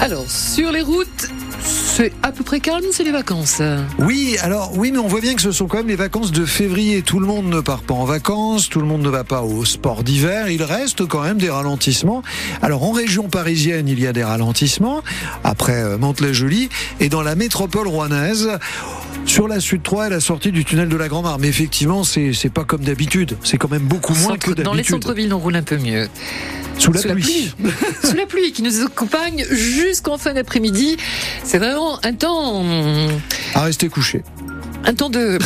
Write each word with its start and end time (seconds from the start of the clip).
Alors, 0.00 0.30
sur 0.30 0.72
les 0.72 0.80
routes, 0.80 1.28
c'est 1.62 2.12
à 2.22 2.32
peu 2.32 2.42
près 2.42 2.60
calme, 2.60 2.86
c'est 2.90 3.04
les 3.04 3.12
vacances. 3.12 3.60
Oui, 3.98 4.38
alors 4.40 4.72
oui, 4.74 4.92
mais 4.92 4.98
on 4.98 5.06
voit 5.06 5.20
bien 5.20 5.34
que 5.34 5.42
ce 5.42 5.52
sont 5.52 5.66
quand 5.66 5.76
même 5.76 5.88
les 5.88 5.96
vacances 5.96 6.32
de 6.32 6.46
février. 6.46 7.02
Tout 7.02 7.20
le 7.20 7.26
monde 7.26 7.44
ne 7.44 7.60
part 7.60 7.82
pas 7.82 7.92
en 7.92 8.06
vacances, 8.06 8.70
tout 8.70 8.80
le 8.80 8.86
monde 8.86 9.02
ne 9.02 9.10
va 9.10 9.24
pas 9.24 9.42
au 9.42 9.66
sport 9.66 10.02
d'hiver. 10.02 10.48
Il 10.48 10.62
reste 10.62 11.06
quand 11.06 11.20
même 11.20 11.36
des 11.36 11.50
ralentissements. 11.50 12.22
Alors 12.62 12.82
en 12.84 12.92
région 12.92 13.28
parisienne, 13.28 13.88
il 13.88 14.00
y 14.00 14.06
a 14.06 14.14
des 14.14 14.24
ralentissements 14.24 15.02
après 15.44 15.82
euh, 15.82 15.98
Mantes-la-Jolie 15.98 16.70
et 16.98 17.10
dans 17.10 17.22
la 17.22 17.34
métropole 17.34 17.86
rouennaise. 17.86 18.48
Sur 19.26 19.48
la 19.48 19.60
Sud 19.60 19.82
3 19.82 20.08
et 20.08 20.10
la 20.10 20.20
sortie 20.20 20.52
du 20.52 20.64
tunnel 20.64 20.88
de 20.88 20.96
la 20.96 21.08
Grand-Mare. 21.08 21.38
Mais 21.38 21.48
effectivement, 21.48 22.04
c'est 22.04 22.52
pas 22.52 22.64
comme 22.64 22.82
d'habitude. 22.82 23.36
C'est 23.44 23.58
quand 23.58 23.70
même 23.70 23.82
beaucoup 23.82 24.14
moins 24.14 24.36
que 24.36 24.46
d'habitude. 24.46 24.64
Dans 24.64 24.74
les 24.74 24.84
centres-villes, 24.84 25.32
on 25.32 25.38
roule 25.38 25.56
un 25.56 25.62
peu 25.62 25.76
mieux. 25.76 26.08
Sous 26.78 26.92
la, 26.92 27.02
pluie. 27.02 27.52
Sous 28.04 28.16
la 28.16 28.26
pluie 28.26 28.52
qui 28.52 28.62
nous 28.62 28.82
accompagne 28.84 29.44
jusqu'en 29.50 30.16
fin 30.16 30.32
d'après-midi. 30.32 30.96
C'est 31.44 31.58
vraiment 31.58 31.98
un 32.04 32.14
temps. 32.14 32.64
À 33.54 33.62
rester 33.62 33.88
couché. 33.88 34.22
Un 34.84 34.94
temps 34.94 35.10
de. 35.10 35.38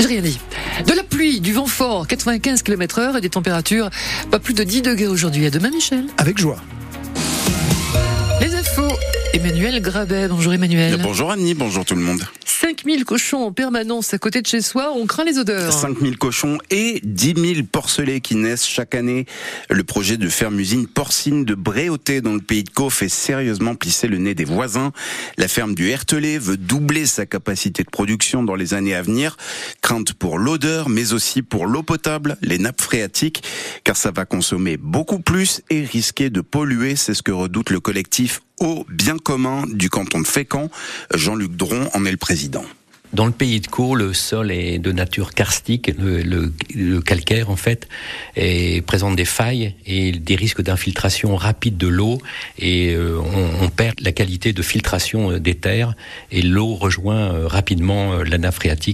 J'ai 0.00 0.06
rien 0.06 0.20
dit. 0.20 0.38
De 0.86 0.92
la 0.92 1.04
pluie, 1.04 1.40
du 1.40 1.52
vent 1.52 1.66
fort, 1.66 2.08
95 2.08 2.62
km 2.62 2.98
heure 2.98 3.16
et 3.16 3.20
des 3.20 3.28
températures 3.28 3.88
pas 4.30 4.40
plus 4.40 4.54
de 4.54 4.64
10 4.64 4.82
degrés 4.82 5.06
aujourd'hui. 5.06 5.46
À 5.46 5.50
demain, 5.50 5.70
Michel. 5.70 6.06
Avec 6.18 6.38
joie. 6.38 6.56
Les 8.40 8.54
infos. 8.54 8.96
Emmanuel 9.32 9.80
Grabet. 9.80 10.26
Bonjour 10.28 10.52
Emmanuel. 10.52 10.98
Bonjour 11.00 11.30
Annie, 11.30 11.54
bonjour 11.54 11.84
tout 11.84 11.94
le 11.94 12.02
monde. 12.02 12.20
5000 12.80 13.04
cochons 13.04 13.44
en 13.44 13.52
permanence 13.52 14.14
à 14.14 14.18
côté 14.18 14.40
de 14.40 14.46
chez 14.46 14.62
soi, 14.62 14.90
on 14.96 15.04
craint 15.04 15.24
les 15.24 15.38
odeurs. 15.38 15.70
5000 15.70 16.16
cochons 16.16 16.56
et 16.70 17.00
10 17.04 17.54
000 17.56 17.66
porcelets 17.70 18.22
qui 18.22 18.36
naissent 18.36 18.66
chaque 18.66 18.94
année. 18.94 19.26
Le 19.68 19.84
projet 19.84 20.16
de 20.16 20.30
ferme-usine 20.30 20.86
porcine 20.86 21.44
de 21.44 21.54
Bréauté 21.54 22.22
dans 22.22 22.32
le 22.32 22.40
pays 22.40 22.64
de 22.64 22.70
Caux 22.70 22.88
fait 22.88 23.10
sérieusement 23.10 23.74
plisser 23.74 24.08
le 24.08 24.16
nez 24.16 24.34
des 24.34 24.46
voisins. 24.46 24.92
La 25.36 25.46
ferme 25.46 25.74
du 25.74 25.90
Hertelet 25.90 26.38
veut 26.38 26.56
doubler 26.56 27.04
sa 27.04 27.26
capacité 27.26 27.82
de 27.82 27.90
production 27.90 28.42
dans 28.44 28.54
les 28.54 28.72
années 28.72 28.94
à 28.94 29.02
venir. 29.02 29.36
Crainte 29.82 30.14
pour 30.14 30.38
l'odeur, 30.38 30.88
mais 30.88 31.12
aussi 31.12 31.42
pour 31.42 31.66
l'eau 31.66 31.82
potable, 31.82 32.38
les 32.40 32.56
nappes 32.56 32.80
phréatiques, 32.80 33.42
car 33.84 33.98
ça 33.98 34.10
va 34.10 34.24
consommer 34.24 34.78
beaucoup 34.78 35.20
plus 35.20 35.60
et 35.68 35.84
risquer 35.84 36.30
de 36.30 36.40
polluer. 36.40 36.96
C'est 36.96 37.12
ce 37.12 37.22
que 37.22 37.32
redoute 37.32 37.68
le 37.68 37.80
collectif 37.80 38.40
au 38.60 38.86
bien 38.88 39.16
commun 39.18 39.64
du 39.72 39.90
canton 39.90 40.20
de 40.20 40.26
Fécamp. 40.26 40.70
Jean-Luc 41.14 41.56
Dron 41.56 41.88
en 41.94 42.04
est 42.04 42.10
le 42.12 42.16
président. 42.16 42.64
Dans 43.12 43.26
le 43.26 43.32
pays 43.32 43.58
de 43.58 43.66
Caux, 43.66 43.96
le 43.96 44.12
sol 44.12 44.52
est 44.52 44.78
de 44.78 44.92
nature 44.92 45.32
karstique, 45.34 45.90
le, 45.98 47.00
calcaire 47.00 47.50
en 47.50 47.56
fait, 47.56 47.88
et 48.36 48.82
présente 48.82 49.16
des 49.16 49.24
failles 49.24 49.74
et 49.84 50.12
des 50.12 50.36
risques 50.36 50.62
d'infiltration 50.62 51.34
rapide 51.34 51.76
de 51.76 51.88
l'eau, 51.88 52.18
et 52.56 52.94
euh, 52.94 53.18
on, 53.60 53.68
perd 53.68 54.00
la 54.00 54.12
qualité 54.12 54.52
de 54.52 54.62
filtration 54.62 55.32
euh, 55.32 55.40
des 55.40 55.56
terres, 55.56 55.94
et 56.30 56.42
l'eau 56.42 56.74
rejoint 56.76 57.34
euh, 57.34 57.48
rapidement 57.48 58.22
la 58.22 58.38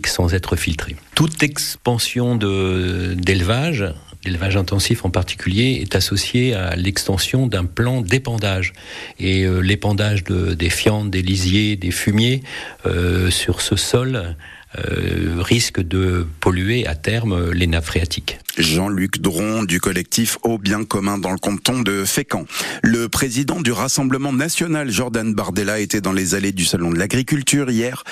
sans 0.07 0.33
être 0.33 0.57
filtrée. 0.57 0.97
Toute 1.15 1.43
expansion 1.43 2.37
d'élevage 2.37 3.85
l'élevage 4.27 4.57
intensif 4.57 5.05
en 5.05 5.11
particulier, 5.11 5.79
est 5.81 5.95
associé 5.95 6.55
à 6.55 6.77
l'extension 6.77 7.47
d'un 7.47 7.65
plan 7.65 8.03
d'épandage. 8.03 8.73
Et 9.19 9.45
euh, 9.45 9.61
l'épandage 9.61 10.25
de, 10.25 10.55
des 10.55 10.71
fientes, 10.71 11.11
des 11.11 11.23
lisiers, 11.23 11.77
des 11.77 11.91
fumiers 11.91 12.43
euh, 12.87 13.31
sur 13.31 13.61
ce 13.61 13.77
sol 13.77 14.37
risque 14.75 15.81
de 15.81 16.27
polluer 16.41 16.87
à 16.87 16.95
terme 16.95 17.53
les 17.53 17.67
nappes 17.67 17.87
phréatiques. 17.87 18.39
Jean-Luc 18.59 19.21
Dron 19.21 19.65
du 19.65 19.81
collectif 19.81 20.39
Au 20.43 20.57
Bien 20.57 20.85
Commun 20.85 21.19
dans 21.19 21.31
le 21.31 21.39
canton 21.39 21.83
de 21.83 22.05
Fécamp. 22.05 22.47
Le 22.83 23.09
président 23.09 23.61
du 23.61 23.71
Rassemblement 23.71 24.33
National, 24.33 24.91
Jordan 24.91 25.35
Bardella, 25.35 25.79
était 25.79 26.01
dans 26.01 26.13
les 26.13 26.35
allées 26.35 26.53
du 26.53 26.65
Salon 26.65 26.91
de 26.91 26.99
l'Agriculture 26.99 27.71
hier 27.71 28.03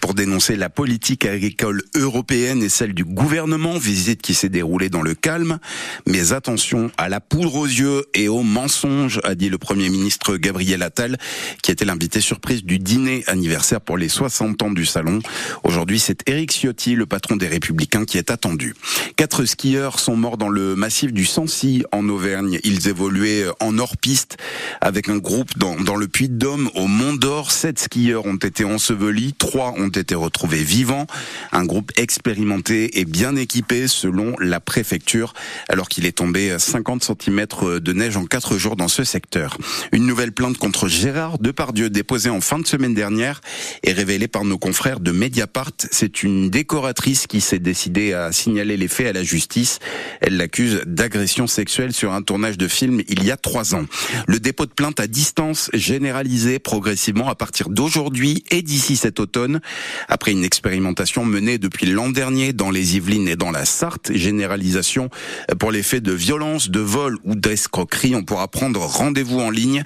pour 0.00 0.14
dénoncer 0.14 0.56
la 0.56 0.70
politique 0.70 1.24
agricole 1.24 1.82
européenne 1.94 2.64
et 2.64 2.68
celle 2.68 2.94
du 2.94 3.04
gouvernement, 3.04 3.78
visite 3.78 4.22
qui 4.22 4.34
s'est 4.34 4.48
déroulée 4.48 4.88
dans 4.88 5.02
le 5.02 5.14
calme. 5.14 5.58
Mais 6.06 6.32
attention 6.32 6.90
à 6.98 7.08
la 7.08 7.20
poudre 7.20 7.54
aux 7.54 7.66
yeux 7.66 8.04
et 8.14 8.28
aux 8.28 8.42
mensonges, 8.42 9.20
a 9.22 9.36
dit 9.36 9.50
le 9.50 9.58
Premier 9.58 9.88
ministre 9.88 10.36
Gabriel 10.36 10.82
Attal, 10.82 11.16
qui 11.62 11.70
était 11.70 11.84
l'invité 11.84 12.20
surprise 12.20 12.64
du 12.64 12.80
dîner 12.80 13.22
anniversaire 13.28 13.80
pour 13.80 13.96
les 13.96 14.08
60 14.08 14.62
ans 14.62 14.70
du 14.72 14.84
Salon. 14.84 15.20
Aujourd'hui, 15.62 16.00
c'est 16.00 16.11
Éric 16.26 16.52
Ciotti, 16.52 16.94
le 16.94 17.06
patron 17.06 17.36
des 17.36 17.46
Républicains, 17.46 18.04
qui 18.04 18.18
est 18.18 18.30
attendu. 18.30 18.74
Quatre 19.16 19.44
skieurs 19.44 19.98
sont 19.98 20.16
morts 20.16 20.36
dans 20.36 20.48
le 20.48 20.76
massif 20.76 21.12
du 21.12 21.24
Sancy 21.24 21.84
en 21.92 22.08
Auvergne. 22.08 22.58
Ils 22.64 22.88
évoluaient 22.88 23.46
en 23.60 23.78
hors-piste 23.78 24.36
avec 24.80 25.08
un 25.08 25.18
groupe 25.18 25.56
dans, 25.58 25.96
le 25.96 26.08
Puy 26.08 26.28
de 26.28 26.34
Dôme 26.34 26.70
au 26.74 26.86
Mont 26.86 27.14
d'Or. 27.14 27.50
Sept 27.50 27.78
skieurs 27.78 28.26
ont 28.26 28.36
été 28.36 28.64
ensevelis, 28.64 29.32
trois 29.32 29.74
ont 29.78 29.88
été 29.88 30.14
retrouvés 30.14 30.62
vivants. 30.62 31.06
Un 31.52 31.64
groupe 31.64 31.92
expérimenté 31.96 33.00
et 33.00 33.04
bien 33.04 33.36
équipé 33.36 33.88
selon 33.88 34.34
la 34.38 34.60
préfecture 34.60 35.34
alors 35.68 35.88
qu'il 35.88 36.06
est 36.06 36.12
tombé 36.12 36.56
50 36.58 37.04
cm 37.04 37.46
de 37.80 37.92
neige 37.92 38.16
en 38.16 38.24
quatre 38.24 38.58
jours 38.58 38.76
dans 38.76 38.88
ce 38.88 39.04
secteur. 39.04 39.56
Une 39.92 40.06
nouvelle 40.06 40.32
plainte 40.32 40.58
contre 40.58 40.88
Gérard 40.88 41.38
Depardieu 41.38 41.90
déposée 41.90 42.30
en 42.30 42.40
fin 42.40 42.58
de 42.58 42.66
semaine 42.66 42.94
dernière 42.94 43.40
est 43.82 43.92
révélée 43.92 44.28
par 44.28 44.44
nos 44.44 44.58
confrères 44.58 45.00
de 45.00 45.12
Mediapart. 45.12 45.72
C'est 45.92 46.22
une 46.22 46.48
décoratrice 46.48 47.26
qui 47.26 47.42
s'est 47.42 47.58
décidée 47.58 48.14
à 48.14 48.32
signaler 48.32 48.78
les 48.78 48.88
faits 48.88 49.08
à 49.08 49.12
la 49.12 49.22
justice. 49.22 49.78
Elle 50.22 50.38
l'accuse 50.38 50.80
d'agression 50.86 51.46
sexuelle 51.46 51.92
sur 51.92 52.12
un 52.12 52.22
tournage 52.22 52.56
de 52.56 52.66
film 52.66 53.02
il 53.08 53.22
y 53.22 53.30
a 53.30 53.36
trois 53.36 53.74
ans. 53.74 53.84
Le 54.26 54.40
dépôt 54.40 54.64
de 54.64 54.70
plainte 54.70 55.00
à 55.00 55.06
distance 55.06 55.68
généralisé 55.74 56.58
progressivement 56.58 57.28
à 57.28 57.34
partir 57.34 57.68
d'aujourd'hui 57.68 58.42
et 58.50 58.62
d'ici 58.62 58.96
cet 58.96 59.20
automne. 59.20 59.60
Après 60.08 60.32
une 60.32 60.44
expérimentation 60.44 61.26
menée 61.26 61.58
depuis 61.58 61.84
l'an 61.84 62.08
dernier 62.08 62.54
dans 62.54 62.70
les 62.70 62.96
Yvelines 62.96 63.28
et 63.28 63.36
dans 63.36 63.50
la 63.50 63.66
Sarthe, 63.66 64.12
généralisation 64.14 65.10
pour 65.58 65.72
les 65.72 65.82
faits 65.82 66.02
de 66.02 66.12
violence, 66.12 66.70
de 66.70 66.80
vol 66.80 67.18
ou 67.24 67.34
d'escroquerie, 67.34 68.16
on 68.16 68.24
pourra 68.24 68.48
prendre 68.48 68.80
rendez-vous 68.80 69.40
en 69.40 69.50
ligne 69.50 69.82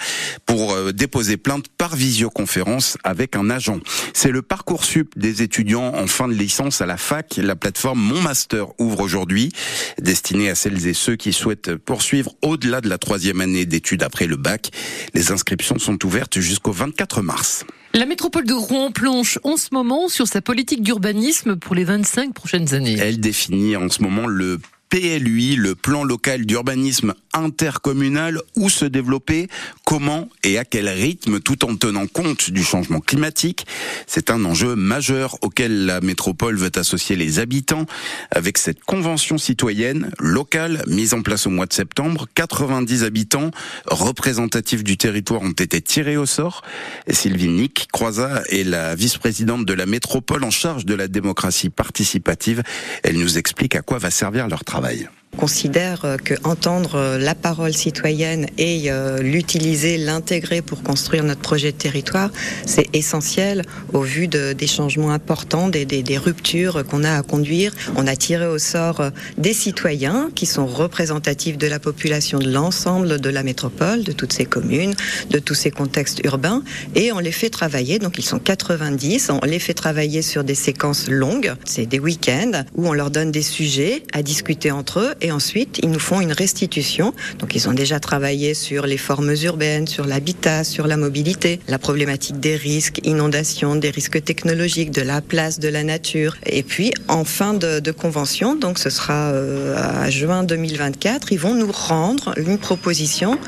pour 0.46 0.72
euh, 0.72 0.92
déposer 0.92 1.36
plainte 1.36 1.66
par 1.76 1.96
visioconférence 1.96 2.96
avec 3.02 3.34
un 3.34 3.50
agent. 3.50 3.80
C'est 4.14 4.30
le 4.30 4.42
parcours 4.42 4.84
sup 4.84 5.12
des 5.18 5.42
étudiants 5.42 5.95
en 5.96 6.06
fin 6.06 6.28
de 6.28 6.34
licence 6.34 6.80
à 6.80 6.86
la 6.86 6.96
fac. 6.96 7.36
La 7.38 7.56
plateforme 7.56 8.00
Mon 8.00 8.20
Master 8.20 8.66
ouvre 8.78 9.00
aujourd'hui 9.00 9.52
destiné 9.98 10.50
à 10.50 10.54
celles 10.54 10.86
et 10.86 10.94
ceux 10.94 11.16
qui 11.16 11.32
souhaitent 11.32 11.74
poursuivre 11.76 12.34
au-delà 12.42 12.80
de 12.80 12.88
la 12.88 12.98
troisième 12.98 13.40
année 13.40 13.66
d'études 13.66 14.02
après 14.02 14.26
le 14.26 14.36
bac. 14.36 14.70
Les 15.14 15.32
inscriptions 15.32 15.78
sont 15.78 16.04
ouvertes 16.04 16.38
jusqu'au 16.38 16.72
24 16.72 17.22
mars. 17.22 17.64
La 17.94 18.04
métropole 18.04 18.44
de 18.44 18.52
Rouen 18.52 18.90
planche 18.90 19.38
en 19.42 19.56
ce 19.56 19.68
moment 19.72 20.08
sur 20.08 20.26
sa 20.28 20.42
politique 20.42 20.82
d'urbanisme 20.82 21.56
pour 21.56 21.74
les 21.74 21.84
25 21.84 22.34
prochaines 22.34 22.74
années. 22.74 22.96
Elle 22.98 23.20
définit 23.20 23.76
en 23.76 23.88
ce 23.88 24.02
moment 24.02 24.26
le 24.26 24.60
PLUI, 24.88 25.56
le 25.56 25.74
plan 25.74 26.04
local 26.04 26.46
d'urbanisme 26.46 27.14
intercommunal, 27.32 28.40
où 28.54 28.70
se 28.70 28.84
développer, 28.84 29.48
comment 29.84 30.28
et 30.44 30.58
à 30.58 30.64
quel 30.64 30.88
rythme, 30.88 31.40
tout 31.40 31.64
en 31.64 31.76
tenant 31.76 32.06
compte 32.06 32.50
du 32.50 32.62
changement 32.62 33.00
climatique? 33.00 33.66
C'est 34.06 34.30
un 34.30 34.44
enjeu 34.44 34.76
majeur 34.76 35.36
auquel 35.42 35.86
la 35.86 36.00
métropole 36.00 36.56
veut 36.56 36.70
associer 36.76 37.16
les 37.16 37.40
habitants 37.40 37.86
avec 38.30 38.58
cette 38.58 38.84
convention 38.84 39.38
citoyenne 39.38 40.10
locale 40.20 40.84
mise 40.86 41.14
en 41.14 41.22
place 41.22 41.46
au 41.46 41.50
mois 41.50 41.66
de 41.66 41.72
septembre. 41.72 42.26
90 42.34 43.02
habitants 43.02 43.50
représentatifs 43.86 44.84
du 44.84 44.96
territoire 44.96 45.42
ont 45.42 45.50
été 45.50 45.80
tirés 45.80 46.16
au 46.16 46.26
sort. 46.26 46.62
Sylvie 47.10 47.48
Nick 47.48 47.88
Croisa 47.92 48.42
est 48.50 48.64
la 48.64 48.94
vice-présidente 48.94 49.66
de 49.66 49.74
la 49.74 49.86
métropole 49.86 50.44
en 50.44 50.50
charge 50.50 50.86
de 50.86 50.94
la 50.94 51.08
démocratie 51.08 51.70
participative. 51.70 52.62
Elle 53.02 53.18
nous 53.18 53.36
explique 53.36 53.74
à 53.74 53.82
quoi 53.82 53.98
va 53.98 54.10
servir 54.10 54.46
leur 54.48 54.64
travail 54.64 54.75
travail 54.76 55.08
considère 55.36 56.16
que 56.24 56.34
entendre 56.44 57.16
la 57.18 57.34
parole 57.34 57.72
citoyenne 57.72 58.46
et 58.58 58.90
euh, 58.90 59.20
l'utiliser, 59.20 59.98
l'intégrer 59.98 60.62
pour 60.62 60.82
construire 60.82 61.24
notre 61.24 61.40
projet 61.40 61.72
de 61.72 61.76
territoire, 61.76 62.30
c'est 62.64 62.88
essentiel 62.94 63.62
au 63.92 64.00
vu 64.00 64.28
de, 64.28 64.52
des 64.52 64.66
changements 64.66 65.10
importants, 65.10 65.68
des, 65.68 65.84
des, 65.84 66.18
ruptures 66.18 66.84
qu'on 66.86 67.04
a 67.04 67.16
à 67.16 67.22
conduire. 67.22 67.72
On 67.96 68.06
a 68.06 68.16
tiré 68.16 68.46
au 68.46 68.58
sort 68.58 69.00
euh, 69.00 69.10
des 69.38 69.52
citoyens 69.52 70.30
qui 70.34 70.46
sont 70.46 70.66
représentatifs 70.66 71.58
de 71.58 71.66
la 71.66 71.78
population 71.78 72.38
de 72.38 72.50
l'ensemble 72.50 73.20
de 73.20 73.30
la 73.30 73.42
métropole, 73.42 74.02
de 74.02 74.12
toutes 74.12 74.32
ces 74.32 74.46
communes, 74.46 74.94
de 75.30 75.38
tous 75.38 75.54
ces 75.54 75.70
contextes 75.70 76.20
urbains, 76.24 76.62
et 76.94 77.12
on 77.12 77.18
les 77.18 77.32
fait 77.32 77.50
travailler. 77.50 77.98
Donc 77.98 78.18
ils 78.18 78.24
sont 78.24 78.38
90. 78.38 79.30
On 79.30 79.46
les 79.46 79.58
fait 79.58 79.74
travailler 79.74 80.22
sur 80.22 80.44
des 80.44 80.54
séquences 80.54 81.08
longues. 81.08 81.54
C'est 81.64 81.86
des 81.86 81.98
week-ends 81.98 82.64
où 82.74 82.88
on 82.88 82.92
leur 82.92 83.10
donne 83.10 83.30
des 83.30 83.42
sujets 83.42 84.02
à 84.12 84.22
discuter 84.22 84.70
entre 84.70 85.00
eux 85.00 85.14
ensuite 85.32 85.80
ils 85.82 85.90
nous 85.90 85.98
font 85.98 86.20
une 86.20 86.32
restitution. 86.32 87.12
Donc 87.38 87.54
ils 87.54 87.68
ont 87.68 87.72
déjà 87.72 88.00
travaillé 88.00 88.54
sur 88.54 88.86
les 88.86 88.96
formes 88.96 89.34
urbaines, 89.42 89.86
sur 89.86 90.06
l'habitat, 90.06 90.64
sur 90.64 90.86
la 90.86 90.96
mobilité, 90.96 91.60
la 91.68 91.78
problématique 91.78 92.40
des 92.40 92.56
risques, 92.56 93.00
inondations, 93.04 93.76
des 93.76 93.90
risques 93.90 94.22
technologiques, 94.22 94.90
de 94.90 95.02
la 95.02 95.20
place 95.20 95.58
de 95.58 95.68
la 95.68 95.84
nature. 95.84 96.36
Et 96.46 96.62
puis 96.62 96.92
en 97.08 97.24
fin 97.24 97.54
de, 97.54 97.90
convention, 97.90 98.56
donc 98.56 98.78
ce 98.78 98.90
sera 98.90 99.30
euh, 99.32 99.76
à 99.76 100.10
juin 100.10 100.42
2024, 100.42 101.32
ils 101.32 101.38
vont 101.38 101.54
nous 101.54 101.70
rendre 101.72 102.34
une 102.36 102.58
proposition 102.58 103.38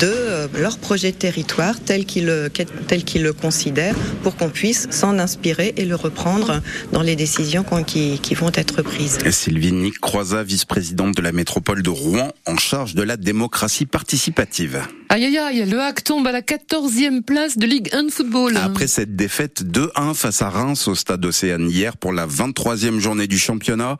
de 0.00 0.12
leur 0.58 0.78
projet 0.78 1.12
de 1.12 1.16
territoire 1.16 1.80
tel 1.80 2.04
qu'ils 2.04 2.26
le, 2.26 2.48
tel 2.88 3.04
qu'ils 3.04 3.22
le 3.22 3.32
considèrent 3.32 3.96
pour 4.22 4.36
qu'on 4.36 4.50
puisse 4.50 4.88
s'en 4.90 5.18
inspirer 5.18 5.74
et 5.76 5.84
le 5.84 5.94
reprendre 5.94 6.60
dans 6.92 7.02
les 7.02 7.16
décisions 7.16 7.64
qui, 7.86 8.18
qui 8.20 8.34
vont 8.34 8.50
être 8.54 8.82
prises. 8.82 9.18
Sylvie 9.30 9.72
Nick 9.72 10.00
Croisa, 10.00 10.42
vice-présidente 10.42 11.16
de 11.16 11.22
la 11.22 11.32
métropole 11.32 11.82
de 11.82 11.90
Rouen, 11.90 12.32
en 12.46 12.56
charge 12.56 12.94
de 12.94 13.02
la 13.02 13.16
démocratie 13.16 13.86
participative. 13.86 14.80
Aïe 15.08 15.26
aïe 15.26 15.38
aïe, 15.38 15.70
le 15.70 15.80
Hack 15.80 16.02
tombe 16.02 16.26
à 16.26 16.32
la 16.32 16.40
14e 16.40 17.22
place 17.22 17.56
de 17.58 17.66
Ligue 17.66 17.88
1 17.92 18.04
de 18.04 18.10
football. 18.10 18.56
Après 18.56 18.86
cette 18.86 19.14
défaite 19.14 19.62
2-1 19.62 20.14
face 20.14 20.42
à 20.42 20.48
Reims 20.48 20.88
au 20.88 20.94
stade 20.94 21.24
Océane 21.24 21.68
hier 21.70 21.96
pour 21.96 22.12
la 22.12 22.26
23e 22.26 22.98
journée 22.98 23.26
du 23.26 23.38
championnat, 23.38 23.98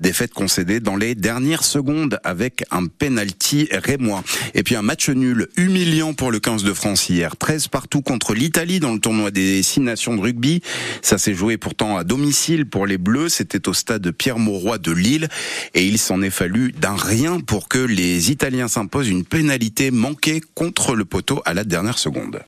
défaite 0.00 0.32
concédée 0.32 0.80
dans 0.80 0.96
les 0.96 1.14
dernières 1.14 1.62
secondes 1.62 2.18
avec 2.24 2.64
un 2.70 2.86
penalty 2.86 3.68
rémois. 3.70 4.24
Et 4.54 4.62
puis 4.62 4.74
un 4.76 4.82
match 4.82 5.08
nul 5.08 5.48
humiliant 5.56 5.85
pour 6.16 6.32
le 6.32 6.40
15 6.40 6.64
de 6.64 6.72
France 6.72 7.08
hier, 7.08 7.36
13 7.36 7.68
partout 7.68 8.02
contre 8.02 8.34
l'Italie 8.34 8.80
dans 8.80 8.92
le 8.92 8.98
tournoi 8.98 9.30
des 9.30 9.62
6 9.62 9.80
nations 9.80 10.16
de 10.16 10.20
rugby. 10.20 10.60
Ça 11.00 11.16
s'est 11.16 11.34
joué 11.34 11.58
pourtant 11.58 11.96
à 11.96 12.02
domicile 12.02 12.66
pour 12.66 12.86
les 12.86 12.98
Bleus, 12.98 13.28
c'était 13.28 13.68
au 13.68 13.72
stade 13.72 14.10
Pierre-Mauroy 14.10 14.78
de 14.78 14.90
Lille 14.90 15.28
et 15.74 15.86
il 15.86 15.98
s'en 15.98 16.22
est 16.22 16.30
fallu 16.30 16.72
d'un 16.72 16.96
rien 16.96 17.38
pour 17.38 17.68
que 17.68 17.78
les 17.78 18.32
Italiens 18.32 18.66
s'imposent 18.66 19.08
une 19.08 19.24
pénalité 19.24 19.92
manquée 19.92 20.40
contre 20.54 20.96
le 20.96 21.04
poteau 21.04 21.40
à 21.44 21.54
la 21.54 21.62
dernière 21.62 21.98
seconde. 21.98 22.40